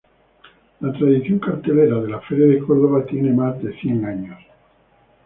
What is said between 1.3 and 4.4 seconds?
cartelera de la Feria de Córdoba tiene más de cien años.